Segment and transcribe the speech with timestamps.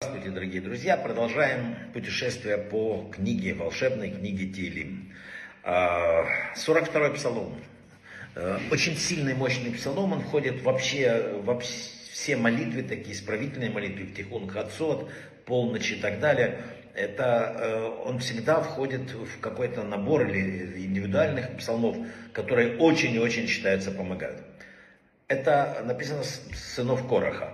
[0.00, 0.98] Здравствуйте, дорогие друзья!
[0.98, 5.14] Продолжаем путешествие по книге, волшебной книге Тилим.
[5.64, 7.54] 42-й псалом.
[8.34, 10.12] Э, очень сильный, мощный псалом.
[10.12, 15.10] Он входит вообще во все молитвы, такие исправительные молитвы, в Тихун Хацот,
[15.46, 16.60] полночь и так далее.
[16.94, 21.96] Это э, он всегда входит в какой-то набор или индивидуальных псалмов,
[22.34, 24.42] которые очень и очень считаются помогают.
[25.28, 27.52] Это написано сынов Короха.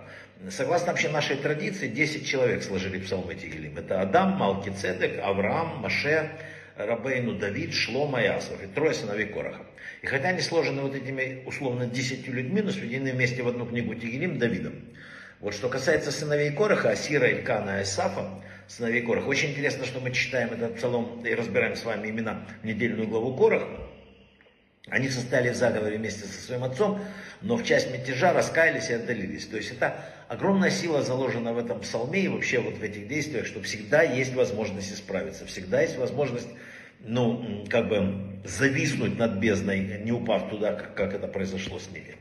[0.48, 3.77] Согласно вообще нашей традиции, 10 человек сложили псалмы Тигелим.
[3.77, 6.30] Это Адам, Малкицедек, Авраам, Маше,
[6.77, 8.62] Рабейну, Давид, Шлома и Асов.
[8.62, 9.62] И трое сыновей Короха.
[10.02, 13.93] И хотя они сложены вот этими условно 10 людьми, но сведены вместе в одну книгу
[13.96, 14.74] Тигелим Давидом.
[15.41, 19.27] Вот что касается сыновей Короха, Асира, Илькана и Асафа, сыновей Короха.
[19.27, 23.37] Очень интересно, что мы читаем этот псалом и разбираем с вами имена в недельную главу
[23.37, 23.66] Короха.
[24.88, 27.01] Они состояли в заговоре вместе со своим отцом,
[27.41, 29.47] но в часть мятежа раскаялись и отдалились.
[29.47, 33.46] То есть это огромная сила заложена в этом псалме и вообще вот в этих действиях,
[33.46, 36.49] что всегда есть возможность исправиться, всегда есть возможность,
[37.01, 42.16] ну, как бы зависнуть над бездной, не упав туда, как, как это произошло с ними.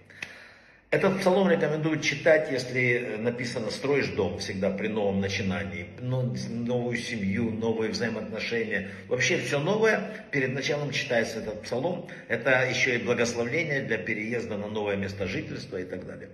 [0.94, 7.50] Этот псалом рекомендуют читать, если написано «строишь дом» всегда при новом начинании, ну, новую семью,
[7.50, 8.92] новые взаимоотношения.
[9.08, 12.08] Вообще все новое, перед началом читается этот псалом.
[12.28, 16.30] Это еще и благословление для переезда на новое место жительства и так далее.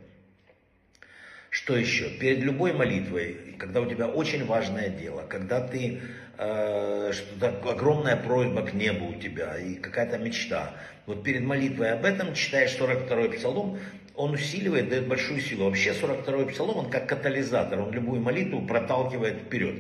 [1.50, 2.10] Что еще?
[2.10, 6.02] Перед любой молитвой, когда у тебя очень важное дело, когда ты
[6.38, 12.04] э, что-то огромная просьба к небу у тебя и какая-то мечта, вот перед молитвой об
[12.04, 13.80] этом читаешь 42-й псалом,
[14.20, 15.66] он усиливает, дает большую силу.
[15.66, 19.76] Вообще 42-й псалом, он как катализатор, он любую молитву проталкивает вперед.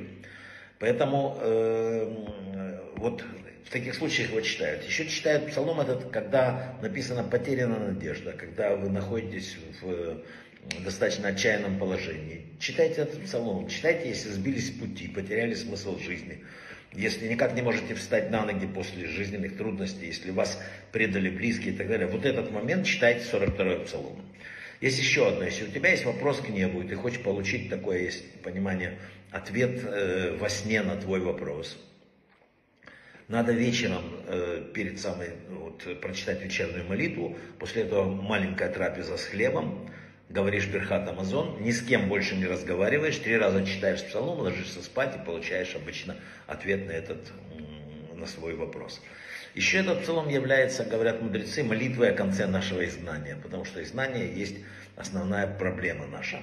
[0.79, 3.21] Поэтому э, вот
[3.65, 4.85] в таких случаях его читают.
[4.85, 10.21] Еще читают псалом этот, когда написано «потеряна надежда», когда вы находитесь в
[10.85, 12.45] достаточно отчаянном положении.
[12.59, 16.45] Читайте этот псалом, читайте, если сбились с пути, потеряли смысл жизни.
[16.93, 20.59] Если никак не можете встать на ноги после жизненных трудностей, если вас
[20.93, 24.28] предали близкие и так далее, вот этот момент читайте 42-й псалом.
[24.81, 27.99] Есть еще одно, если у тебя есть вопрос к небу, и ты хочешь получить такое,
[27.99, 28.97] есть понимание,
[29.29, 31.77] ответ э, во сне на твой вопрос,
[33.27, 39.89] надо вечером э, перед самой, вот, прочитать вечернюю молитву, после этого маленькая трапеза с хлебом,
[40.29, 45.13] говоришь Берхат Амазон, ни с кем больше не разговариваешь, три раза читаешь псалом, ложишься спать
[45.15, 46.15] и получаешь обычно
[46.47, 47.19] ответ на этот,
[48.15, 49.01] на свой вопрос.
[49.55, 54.57] Еще этот псалом является, говорят мудрецы, молитвой о конце нашего изгнания, потому что изгнание есть
[54.95, 56.41] основная проблема наша.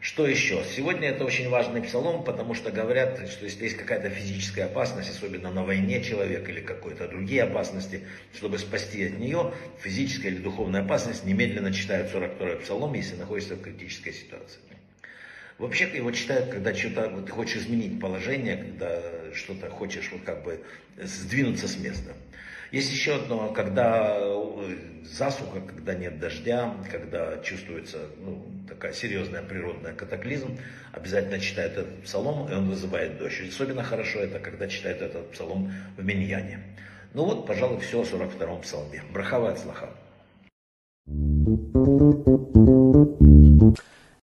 [0.00, 0.62] Что еще?
[0.64, 5.50] Сегодня это очень важный псалом, потому что говорят, что если есть какая-то физическая опасность, особенно
[5.50, 11.24] на войне человек или какой-то другие опасности, чтобы спасти от нее, физическая или духовная опасность,
[11.24, 14.60] немедленно читают 42-й псалом, если находится в критической ситуации.
[15.58, 19.00] Вообще его читают, когда что-то вот, хочешь изменить положение, когда
[19.34, 20.60] что-то хочешь вот как бы
[21.00, 22.12] сдвинуться с места.
[22.72, 29.92] Есть еще одно, когда э, засуха, когда нет дождя, когда чувствуется ну, такая серьезная природная
[29.94, 30.58] катаклизм,
[30.90, 33.48] обязательно читают этот псалом, и он вызывает дождь.
[33.48, 36.64] Особенно хорошо это, когда читают этот псалом в Миньяне.
[37.12, 39.02] Ну вот, пожалуй, все о 42-м псалме.
[39.12, 39.90] Брахава от слаха.